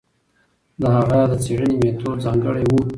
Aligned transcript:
د 0.81 0.81
هغه 0.95 1.19
د 1.31 1.33
څېړني 1.43 1.75
میتود 1.81 2.17
ځانګړی 2.25 2.63
و. 2.69 2.71